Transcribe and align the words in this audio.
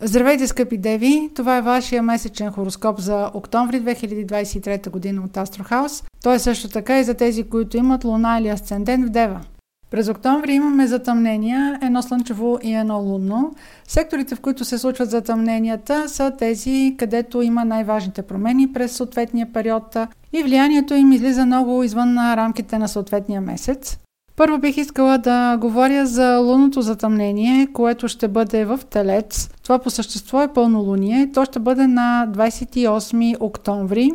Здравейте, 0.00 0.46
скъпи 0.46 0.78
деви! 0.78 1.30
Това 1.34 1.56
е 1.56 1.62
вашия 1.62 2.02
месечен 2.02 2.52
хороскоп 2.52 3.00
за 3.00 3.30
октомври 3.34 3.82
2023 3.82 4.90
година 4.90 5.22
от 5.24 5.36
Астрохаус. 5.36 6.04
Той 6.22 6.34
е 6.34 6.38
също 6.38 6.68
така 6.68 7.00
и 7.00 7.04
за 7.04 7.14
тези, 7.14 7.44
които 7.44 7.76
имат 7.76 8.04
луна 8.04 8.38
или 8.40 8.48
асцендент 8.48 9.06
в 9.06 9.10
Дева. 9.10 9.40
През 9.90 10.08
октомври 10.08 10.52
имаме 10.52 10.86
затъмнения, 10.86 11.78
едно 11.82 12.02
слънчево 12.02 12.58
и 12.62 12.74
едно 12.74 12.98
лунно. 12.98 13.54
Секторите, 13.88 14.34
в 14.34 14.40
които 14.40 14.64
се 14.64 14.78
случват 14.78 15.10
затъмненията, 15.10 16.08
са 16.08 16.30
тези, 16.38 16.94
където 16.98 17.42
има 17.42 17.64
най-важните 17.64 18.22
промени 18.22 18.72
през 18.72 18.92
съответния 18.92 19.52
период 19.52 19.96
и 20.32 20.42
влиянието 20.42 20.94
им 20.94 21.12
излиза 21.12 21.46
много 21.46 21.82
извън 21.82 22.18
рамките 22.18 22.78
на 22.78 22.88
съответния 22.88 23.40
месец. 23.40 23.98
Първо 24.36 24.58
бих 24.58 24.76
искала 24.76 25.18
да 25.18 25.56
говоря 25.56 26.06
за 26.06 26.36
лунното 26.36 26.82
затъмнение, 26.82 27.66
което 27.72 28.08
ще 28.08 28.28
бъде 28.28 28.64
в 28.64 28.80
Телец. 28.90 29.50
Това 29.62 29.78
по 29.78 29.90
същество 29.90 30.42
е 30.42 30.52
пълнолуние. 30.52 31.30
То 31.34 31.44
ще 31.44 31.58
бъде 31.58 31.86
на 31.86 32.28
28 32.30 33.36
октомври. 33.40 34.10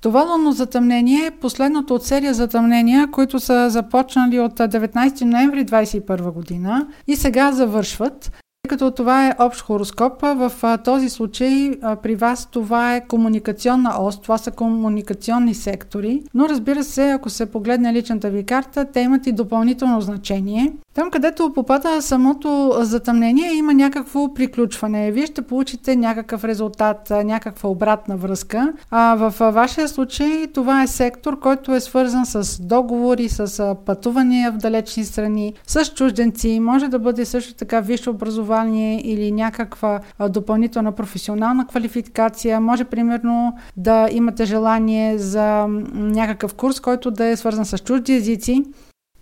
Това 0.00 0.22
лунно 0.22 0.52
затъмнение 0.52 1.26
е 1.26 1.30
последното 1.30 1.94
от 1.94 2.04
серия 2.04 2.34
затъмнения, 2.34 3.10
които 3.10 3.40
са 3.40 3.70
започнали 3.70 4.40
от 4.40 4.52
19 4.52 5.24
ноември 5.24 5.66
2021 5.66 6.32
година 6.32 6.86
и 7.06 7.16
сега 7.16 7.52
завършват 7.52 8.41
като 8.72 8.90
това 8.90 9.26
е 9.26 9.34
общ 9.38 9.60
хороскоп, 9.60 10.22
в 10.22 10.78
този 10.84 11.08
случай 11.08 11.70
при 12.02 12.14
вас 12.14 12.46
това 12.46 12.96
е 12.96 13.06
комуникационна 13.06 13.94
ос, 14.00 14.20
това 14.20 14.38
са 14.38 14.50
комуникационни 14.50 15.54
сектори, 15.54 16.22
но 16.34 16.48
разбира 16.48 16.84
се, 16.84 17.10
ако 17.10 17.30
се 17.30 17.46
погледне 17.46 17.92
личната 17.92 18.30
ви 18.30 18.44
карта, 18.44 18.84
те 18.92 19.00
имат 19.00 19.26
и 19.26 19.32
допълнително 19.32 20.00
значение. 20.00 20.72
Там, 20.94 21.10
където 21.10 21.52
попада 21.52 22.02
самото 22.02 22.72
затъмнение, 22.80 23.52
има 23.52 23.74
някакво 23.74 24.34
приключване. 24.34 25.10
Вие 25.10 25.26
ще 25.26 25.42
получите 25.42 25.96
някакъв 25.96 26.44
резултат, 26.44 27.10
някаква 27.24 27.68
обратна 27.68 28.16
връзка. 28.16 28.72
А 28.90 29.14
в 29.14 29.52
вашия 29.52 29.88
случай 29.88 30.46
това 30.54 30.82
е 30.82 30.86
сектор, 30.86 31.38
който 31.38 31.74
е 31.74 31.80
свързан 31.80 32.26
с 32.26 32.62
договори, 32.62 33.28
с 33.28 33.76
пътувания 33.86 34.52
в 34.52 34.56
далечни 34.56 35.04
страни, 35.04 35.54
с 35.66 35.84
чужденци. 35.94 36.60
Може 36.60 36.88
да 36.88 36.98
бъде 36.98 37.24
също 37.24 37.54
така 37.54 37.80
висше 37.80 38.10
образование 38.10 39.00
или 39.04 39.32
някаква 39.32 40.00
допълнителна 40.28 40.92
професионална 40.92 41.66
квалификация. 41.66 42.60
Може 42.60 42.84
примерно 42.84 43.56
да 43.76 44.08
имате 44.12 44.44
желание 44.44 45.18
за 45.18 45.66
някакъв 45.94 46.54
курс, 46.54 46.80
който 46.80 47.10
да 47.10 47.26
е 47.26 47.36
свързан 47.36 47.64
с 47.64 47.78
чужди 47.78 48.12
езици. 48.12 48.64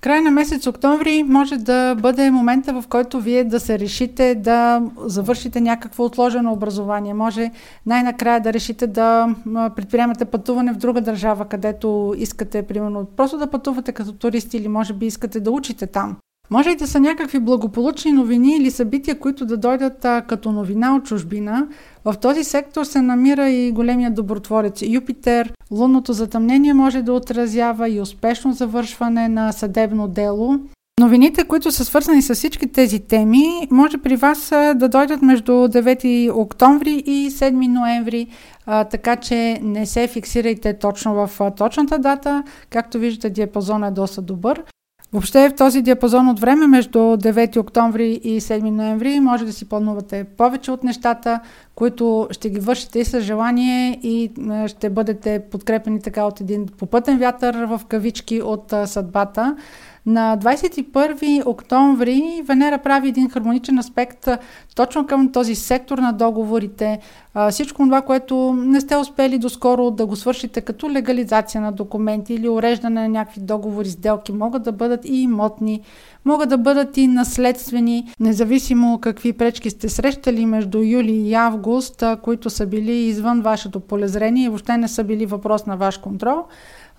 Край 0.00 0.20
на 0.20 0.30
месец 0.30 0.66
октомври 0.66 1.22
може 1.22 1.56
да 1.56 1.94
бъде 1.94 2.30
момента, 2.30 2.80
в 2.80 2.84
който 2.88 3.20
вие 3.20 3.44
да 3.44 3.60
се 3.60 3.78
решите 3.78 4.34
да 4.34 4.82
завършите 4.98 5.60
някакво 5.60 6.04
отложено 6.04 6.52
образование. 6.52 7.14
Може 7.14 7.50
най-накрая 7.86 8.40
да 8.40 8.52
решите 8.52 8.86
да 8.86 9.34
предприемате 9.76 10.24
пътуване 10.24 10.72
в 10.72 10.76
друга 10.76 11.00
държава, 11.00 11.44
където 11.44 12.14
искате, 12.16 12.62
примерно, 12.62 13.06
просто 13.16 13.38
да 13.38 13.50
пътувате 13.50 13.92
като 13.92 14.12
туристи 14.12 14.56
или 14.56 14.68
може 14.68 14.92
би 14.92 15.06
искате 15.06 15.40
да 15.40 15.50
учите 15.50 15.86
там. 15.86 16.16
Може 16.50 16.70
и 16.70 16.76
да 16.76 16.86
са 16.86 17.00
някакви 17.00 17.40
благополучни 17.40 18.12
новини 18.12 18.56
или 18.56 18.70
събития, 18.70 19.18
които 19.18 19.46
да 19.46 19.56
дойдат 19.56 20.04
а, 20.04 20.22
като 20.22 20.52
новина 20.52 20.96
от 20.96 21.04
чужбина. 21.04 21.68
В 22.04 22.14
този 22.20 22.44
сектор 22.44 22.84
се 22.84 23.02
намира 23.02 23.50
и 23.50 23.72
големия 23.72 24.10
добротворец 24.10 24.82
Юпитер. 24.82 25.52
Лунното 25.70 26.12
затъмнение 26.12 26.74
може 26.74 27.02
да 27.02 27.12
отразява 27.12 27.88
и 27.88 28.00
успешно 28.00 28.52
завършване 28.52 29.28
на 29.28 29.52
съдебно 29.52 30.08
дело. 30.08 30.58
Новините, 31.00 31.44
които 31.44 31.72
са 31.72 31.84
свързани 31.84 32.22
с 32.22 32.34
всички 32.34 32.66
тези 32.66 33.00
теми, 33.00 33.68
може 33.70 33.98
при 33.98 34.16
вас 34.16 34.48
да 34.50 34.88
дойдат 34.88 35.22
между 35.22 35.52
9 35.52 36.32
октомври 36.34 37.02
и 37.06 37.30
7 37.30 37.68
ноември, 37.68 38.26
а, 38.66 38.84
така 38.84 39.16
че 39.16 39.58
не 39.62 39.86
се 39.86 40.06
фиксирайте 40.06 40.78
точно 40.78 41.14
в 41.14 41.50
точната 41.56 41.98
дата. 41.98 42.42
Както 42.70 42.98
виждате, 42.98 43.30
диапазон 43.30 43.84
е 43.84 43.90
доста 43.90 44.22
добър. 44.22 44.62
Въобще 45.12 45.48
в 45.48 45.54
този 45.54 45.82
диапазон 45.82 46.28
от 46.28 46.40
време 46.40 46.66
между 46.66 46.98
9 46.98 47.56
октомври 47.56 48.20
и 48.24 48.40
7 48.40 48.70
ноември 48.70 49.20
може 49.20 49.44
да 49.44 49.52
си 49.52 49.68
планувате 49.68 50.24
повече 50.24 50.70
от 50.70 50.84
нещата, 50.84 51.40
които 51.74 52.28
ще 52.30 52.50
ги 52.50 52.60
вършите 52.60 52.98
и 52.98 53.04
с 53.04 53.20
желание 53.20 54.00
и 54.02 54.30
ще 54.66 54.90
бъдете 54.90 55.42
подкрепени 55.50 56.00
така 56.00 56.24
от 56.24 56.40
един 56.40 56.66
попътен 56.66 57.18
вятър 57.18 57.64
в 57.64 57.80
кавички 57.88 58.42
от 58.42 58.74
съдбата. 58.86 59.56
На 60.06 60.38
21 60.38 61.46
октомври 61.46 62.42
Венера 62.44 62.78
прави 62.78 63.08
един 63.08 63.30
хармоничен 63.30 63.78
аспект 63.78 64.28
точно 64.76 65.06
към 65.06 65.32
този 65.32 65.54
сектор 65.54 65.98
на 65.98 66.12
договорите. 66.12 66.98
Всичко 67.50 67.82
това, 67.82 68.02
което 68.02 68.52
не 68.52 68.80
сте 68.80 68.96
успели 68.96 69.38
доскоро 69.38 69.90
да 69.90 70.06
го 70.06 70.16
свършите 70.16 70.60
като 70.60 70.90
легализация 70.90 71.60
на 71.60 71.72
документи 71.72 72.34
или 72.34 72.48
уреждане 72.48 73.00
на 73.00 73.08
някакви 73.08 73.40
договори, 73.40 73.88
сделки, 73.88 74.32
могат 74.32 74.62
да 74.62 74.72
бъдат 74.72 75.04
и 75.04 75.22
имотни, 75.22 75.80
могат 76.24 76.48
да 76.48 76.58
бъдат 76.58 76.96
и 76.96 77.06
наследствени, 77.06 78.14
независимо 78.20 78.98
какви 78.98 79.32
пречки 79.32 79.70
сте 79.70 79.88
срещали 79.88 80.46
между 80.46 80.78
юли 80.78 81.12
и 81.12 81.34
август, 81.34 82.04
които 82.22 82.50
са 82.50 82.66
били 82.66 82.92
извън 82.92 83.40
вашето 83.40 83.80
полезрение 83.80 84.44
и 84.44 84.48
въобще 84.48 84.76
не 84.76 84.88
са 84.88 85.04
били 85.04 85.26
въпрос 85.26 85.66
на 85.66 85.76
ваш 85.76 85.98
контрол. 85.98 86.44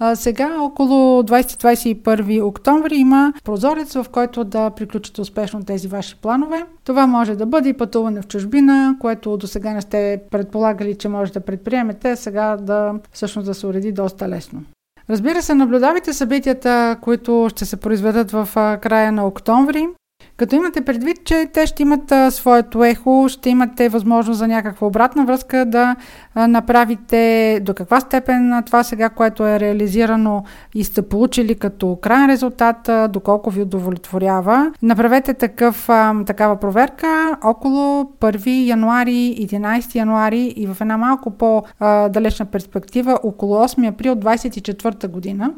А, 0.04 0.16
сега, 0.16 0.58
около 0.62 1.24
20-21 1.24 2.44
октомври, 2.44 2.96
има 2.96 3.34
прозорец, 3.44 3.94
в 3.94 4.06
който 4.12 4.44
да 4.44 4.70
приключите 4.70 5.22
успешно 5.22 5.64
тези 5.64 5.88
ваши 5.88 6.16
планове. 6.16 6.66
Това 6.84 7.08
може 7.08 7.36
да 7.36 7.46
бъде 7.46 7.70
и 7.70 7.74
пътуване 7.74 8.22
в 8.22 8.28
чужбина, 8.28 8.96
което 9.00 9.38
до 9.38 9.48
сега 9.48 9.74
не 9.74 9.82
сте 9.82 10.22
предполагали, 10.32 10.96
че 10.96 11.10
може 11.10 11.32
да 11.32 11.40
предприемете, 11.40 12.16
сега 12.16 12.58
да 12.58 12.94
всъщност 13.12 13.46
да 13.46 13.54
се 13.54 13.68
уреди 13.68 13.92
доста 13.92 14.30
лесно. 14.30 14.62
Разбира 15.10 15.42
се, 15.42 15.54
наблюдавайте 15.54 16.14
събитията, 16.14 16.98
които 17.02 17.48
ще 17.50 17.66
се 17.66 17.78
произведат 17.78 18.32
в 18.32 18.50
края 18.82 19.12
на 19.12 19.28
октомври. 19.28 19.88
Като 20.38 20.56
имате 20.56 20.82
предвид, 20.82 21.18
че 21.26 21.46
те 21.54 21.66
ще 21.66 21.84
имат 21.84 22.12
а, 22.12 22.32
своето 22.32 22.84
ехо, 22.84 23.26
ще 23.30 23.50
имате 23.50 23.90
възможност 23.90 24.40
за 24.40 24.48
някаква 24.48 24.88
обратна 24.88 25.26
връзка 25.26 25.66
да 25.66 25.96
а, 26.36 26.48
направите 26.48 27.60
до 27.64 27.74
каква 27.74 28.00
степен 28.00 28.54
а, 28.54 28.62
това 28.62 28.84
сега, 28.84 29.10
което 29.10 29.48
е 29.48 29.60
реализирано 29.60 30.44
и 30.76 30.84
сте 30.84 31.02
получили 31.02 31.56
като 31.56 31.96
крайен 32.02 32.30
резултат, 32.30 32.90
а, 32.90 33.08
доколко 33.08 33.50
ви 33.50 33.62
удовлетворява. 33.62 34.72
Направете 34.82 35.34
такъв, 35.34 35.90
а, 35.90 36.24
такава 36.26 36.56
проверка 36.56 37.38
около 37.44 38.04
1 38.20 38.68
януари, 38.68 39.36
11 39.40 39.96
януари 39.96 40.54
и 40.56 40.68
в 40.68 40.78
една 40.82 40.98
малко 40.98 41.32
по-далечна 41.32 42.46
перспектива 42.46 43.20
около 43.24 43.56
8 43.56 43.88
април 43.88 44.16
2024 44.16 45.08
година. 45.08 45.54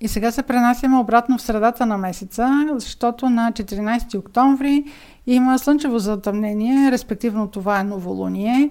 И 0.00 0.08
сега 0.08 0.30
се 0.30 0.42
пренасяме 0.42 0.98
обратно 0.98 1.38
в 1.38 1.42
средата 1.42 1.86
на 1.86 1.98
месеца, 1.98 2.66
защото 2.72 3.30
на 3.30 3.52
14 3.52 4.18
октомври 4.18 4.84
има 5.26 5.58
слънчево 5.58 5.98
затъмнение, 5.98 6.90
респективно 6.90 7.48
това 7.48 7.80
е 7.80 7.84
новолуние. 7.84 8.70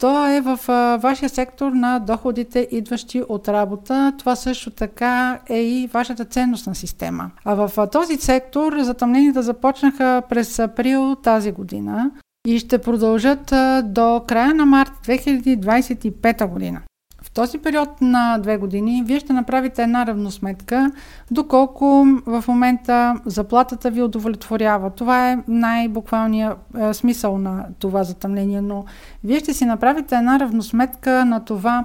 То 0.00 0.26
е 0.26 0.40
в 0.40 0.58
вашия 1.02 1.28
сектор 1.28 1.72
на 1.72 1.98
доходите, 1.98 2.68
идващи 2.70 3.22
от 3.28 3.48
работа. 3.48 4.12
Това 4.18 4.36
също 4.36 4.70
така 4.70 5.38
е 5.48 5.62
и 5.62 5.86
вашата 5.86 6.24
ценностна 6.24 6.74
система. 6.74 7.30
А 7.44 7.54
в 7.54 7.86
този 7.92 8.16
сектор 8.16 8.78
затъмненията 8.78 9.42
започнаха 9.42 10.22
през 10.28 10.58
април 10.58 11.14
тази 11.14 11.52
година 11.52 12.10
и 12.46 12.58
ще 12.58 12.78
продължат 12.78 13.52
до 13.84 14.22
края 14.28 14.54
на 14.54 14.66
март 14.66 14.92
2025 15.06 16.46
година. 16.46 16.80
В 17.30 17.32
този 17.32 17.58
период 17.58 18.00
на 18.00 18.38
две 18.38 18.56
години 18.56 19.02
вие 19.06 19.20
ще 19.20 19.32
направите 19.32 19.82
една 19.82 20.06
равносметка, 20.06 20.92
доколко 21.30 22.06
в 22.26 22.44
момента 22.48 23.14
заплатата 23.26 23.90
ви 23.90 24.02
удовлетворява. 24.02 24.90
Това 24.90 25.30
е 25.30 25.38
най-буквалният 25.48 26.58
е, 26.78 26.94
смисъл 26.94 27.38
на 27.38 27.64
това 27.78 28.04
затъмнение, 28.04 28.60
но 28.60 28.84
вие 29.24 29.38
ще 29.38 29.54
си 29.54 29.64
направите 29.64 30.14
една 30.16 30.40
равносметка 30.40 31.24
на 31.24 31.44
това 31.44 31.84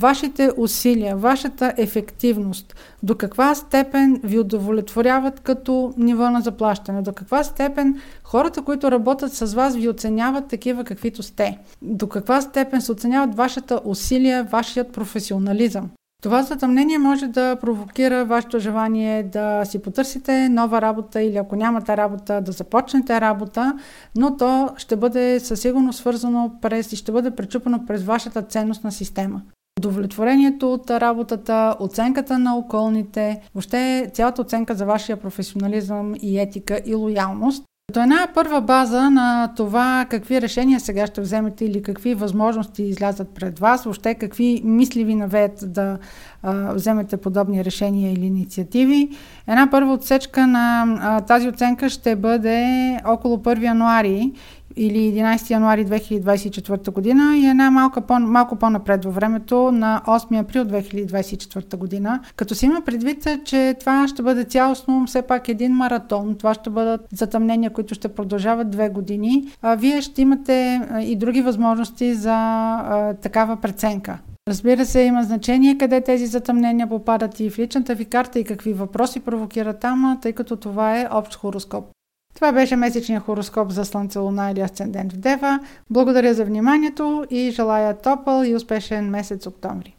вашите 0.00 0.50
усилия, 0.56 1.16
вашата 1.16 1.72
ефективност, 1.76 2.76
до 3.02 3.14
каква 3.14 3.54
степен 3.54 4.20
ви 4.24 4.38
удовлетворяват 4.38 5.40
като 5.40 5.94
ниво 5.96 6.30
на 6.30 6.40
заплащане, 6.40 7.02
до 7.02 7.12
каква 7.12 7.44
степен 7.44 8.00
хората, 8.24 8.62
които 8.62 8.90
работят 8.90 9.32
с 9.32 9.54
вас, 9.54 9.76
ви 9.76 9.88
оценяват 9.88 10.48
такива 10.48 10.84
каквито 10.84 11.22
сте, 11.22 11.58
до 11.82 12.08
каква 12.08 12.40
степен 12.40 12.80
се 12.80 12.92
оценяват 12.92 13.34
вашата 13.34 13.80
усилия, 13.84 14.44
вашият 14.44 14.92
професионализъм. 14.92 15.90
Това 16.22 16.42
затъмнение 16.42 16.98
може 16.98 17.26
да 17.26 17.56
провокира 17.56 18.24
вашето 18.24 18.58
желание 18.58 19.22
да 19.22 19.64
си 19.64 19.82
потърсите 19.82 20.48
нова 20.48 20.80
работа 20.82 21.22
или 21.22 21.36
ако 21.36 21.56
нямате 21.56 21.96
работа, 21.96 22.40
да 22.40 22.52
започнете 22.52 23.20
работа, 23.20 23.78
но 24.16 24.36
то 24.36 24.70
ще 24.76 24.96
бъде 24.96 25.40
със 25.40 25.60
сигурност 25.60 25.98
свързано 25.98 26.52
през 26.62 26.92
и 26.92 26.96
ще 26.96 27.12
бъде 27.12 27.30
пречупено 27.30 27.86
през 27.86 28.02
вашата 28.02 28.42
ценностна 28.42 28.92
система 28.92 29.42
удовлетворението 29.78 30.72
от 30.72 30.90
работата, 30.90 31.76
оценката 31.80 32.38
на 32.38 32.56
околните, 32.56 33.40
въобще 33.54 34.10
цялата 34.14 34.42
оценка 34.42 34.74
за 34.74 34.86
вашия 34.86 35.16
професионализъм 35.16 36.14
и 36.22 36.38
етика 36.38 36.80
и 36.86 36.94
лоялност. 36.94 37.64
Като 37.88 38.02
една 38.02 38.28
първа 38.34 38.60
база 38.60 39.10
на 39.10 39.52
това 39.56 40.06
какви 40.10 40.40
решения 40.40 40.80
сега 40.80 41.06
ще 41.06 41.20
вземете 41.20 41.64
или 41.64 41.82
какви 41.82 42.14
възможности 42.14 42.82
излязат 42.82 43.28
пред 43.34 43.58
вас, 43.58 43.84
въобще 43.84 44.14
какви 44.14 44.62
мисли 44.64 45.04
ви 45.04 45.14
навеят 45.14 45.72
да 45.72 45.98
а, 46.42 46.72
вземете 46.74 47.16
подобни 47.16 47.64
решения 47.64 48.12
или 48.12 48.26
инициативи. 48.26 49.08
Една 49.46 49.70
първа 49.70 49.92
отсечка 49.92 50.46
на 50.46 50.84
а, 51.00 51.20
тази 51.20 51.48
оценка 51.48 51.88
ще 51.88 52.16
бъде 52.16 52.66
около 53.04 53.36
1 53.36 53.62
януари 53.62 54.32
или 54.76 54.98
11 54.98 55.50
януари 55.50 55.86
2024 55.86 56.90
година 56.90 57.36
и 57.36 57.46
една 57.46 57.70
малко, 57.70 58.00
по, 58.00 58.18
малко 58.20 58.56
по-напред 58.56 59.04
във 59.04 59.14
времето 59.14 59.72
на 59.72 60.02
8 60.06 60.40
април 60.40 60.64
2024 60.64 61.76
година. 61.76 62.20
Като 62.36 62.54
си 62.54 62.66
има 62.66 62.80
предвид, 62.80 63.26
че 63.44 63.74
това 63.80 64.08
ще 64.08 64.22
бъде 64.22 64.44
цялостно 64.44 65.06
все 65.06 65.22
пак 65.22 65.48
един 65.48 65.72
маратон, 65.72 66.34
това 66.38 66.54
ще 66.54 66.70
бъдат 66.70 67.00
затъмнения, 67.12 67.70
които 67.70 67.94
ще 67.94 68.08
продължават 68.08 68.70
две 68.70 68.88
години, 68.88 69.48
а 69.62 69.74
вие 69.74 70.02
ще 70.02 70.22
имате 70.22 70.80
и 71.00 71.16
други 71.16 71.42
възможности 71.42 72.14
за 72.14 72.34
а, 72.34 73.14
такава 73.14 73.56
преценка. 73.56 74.18
Разбира 74.48 74.86
се, 74.86 75.00
има 75.00 75.22
значение 75.22 75.78
къде 75.78 76.00
тези 76.00 76.26
затъмнения 76.26 76.88
попадат 76.88 77.40
и 77.40 77.50
в 77.50 77.58
личната 77.58 77.94
ви 77.94 78.04
карта 78.04 78.38
и 78.38 78.44
какви 78.44 78.72
въпроси 78.72 79.20
провокират 79.20 79.80
там, 79.80 80.18
тъй 80.22 80.32
като 80.32 80.56
това 80.56 81.00
е 81.00 81.08
общ 81.12 81.34
хороскоп. 81.34 81.95
Това 82.36 82.52
беше 82.52 82.76
месечния 82.76 83.20
хороскоп 83.20 83.70
за 83.70 83.84
Слънце, 83.84 84.18
Луна 84.18 84.50
или 84.50 84.60
Асцендент 84.60 85.12
в 85.12 85.16
Дева. 85.16 85.60
Благодаря 85.90 86.34
за 86.34 86.44
вниманието 86.44 87.24
и 87.30 87.50
желая 87.50 87.98
топъл 87.98 88.44
и 88.44 88.54
успешен 88.54 89.10
месец 89.10 89.46
октомври. 89.46 89.94